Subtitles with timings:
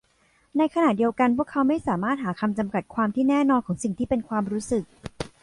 [0.57, 4.83] ในขณะเดียวกันพวกเขาไม่สามารถหาคำจำกัดความที่แน่นอนของสิ่งที่เป็นความรู้สึก